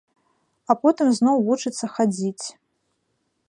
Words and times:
А 0.73 0.75
потым 0.85 1.07
зноў 1.19 1.37
вучыцца 1.49 1.85
хадзіць. 1.99 2.45